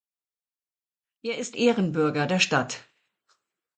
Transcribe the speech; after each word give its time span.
Er 1.21 1.37
ist 1.37 1.55
Ehrenbürger 1.55 2.25
der 2.25 2.39
Stadt. 2.39 2.89